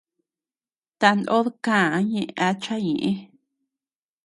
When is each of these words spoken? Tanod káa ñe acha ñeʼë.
Tanod 0.99 1.47
káa 1.65 1.93
ñe 2.09 2.21
acha 2.47 2.75
ñeʼë. 2.85 3.11